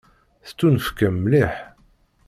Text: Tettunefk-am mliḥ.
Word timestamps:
Tettunefk-am 0.45 1.15
mliḥ. 1.23 1.53